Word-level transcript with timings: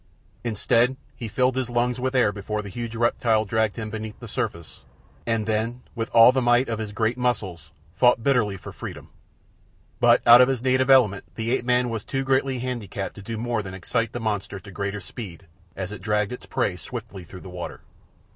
Instead, 0.43 0.97
he 1.15 1.27
filled 1.27 1.55
his 1.55 1.69
lungs 1.69 1.99
with 1.99 2.15
air 2.15 2.31
before 2.31 2.63
the 2.63 2.69
huge 2.69 2.95
reptile 2.95 3.45
dragged 3.45 3.75
him 3.75 3.91
beneath 3.91 4.19
the 4.19 4.27
surface, 4.27 4.81
and 5.27 5.45
then, 5.45 5.83
with 5.93 6.09
all 6.09 6.31
the 6.31 6.41
might 6.41 6.67
of 6.67 6.79
his 6.79 6.91
great 6.91 7.19
muscles, 7.19 7.69
fought 7.93 8.23
bitterly 8.23 8.57
for 8.57 8.71
freedom. 8.71 9.09
But 9.99 10.23
out 10.25 10.41
of 10.41 10.49
his 10.49 10.63
native 10.63 10.89
element 10.89 11.25
the 11.35 11.51
ape 11.51 11.65
man 11.65 11.87
was 11.91 12.03
too 12.03 12.23
greatly 12.23 12.57
handicapped 12.57 13.13
to 13.13 13.21
do 13.21 13.37
more 13.37 13.61
than 13.61 13.75
excite 13.75 14.11
the 14.11 14.19
monster 14.19 14.59
to 14.59 14.71
greater 14.71 15.01
speed 15.01 15.45
as 15.75 15.91
it 15.91 16.01
dragged 16.01 16.31
its 16.31 16.47
prey 16.47 16.75
swiftly 16.77 17.23
through 17.23 17.41
the 17.41 17.49
water. 17.49 17.81